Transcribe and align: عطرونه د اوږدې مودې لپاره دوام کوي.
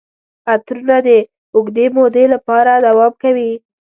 عطرونه 0.51 0.97
د 1.07 1.09
اوږدې 1.55 1.85
مودې 1.95 2.25
لپاره 2.33 2.71
دوام 2.85 3.13
کوي. 3.23 3.51